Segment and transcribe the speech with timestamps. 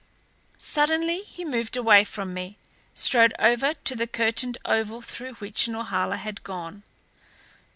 [0.57, 2.57] Suddenly he moved away from me,
[2.95, 6.81] strode over to the curtained oval through which Norhala had gone.